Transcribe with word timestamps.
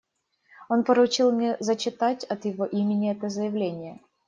Он 0.67 0.83
поручил 0.83 1.31
мне 1.31 1.57
зачитать 1.59 2.23
от 2.23 2.45
его 2.45 2.65
имени 2.65 3.11
это 3.11 3.29
заявление. 3.29 3.99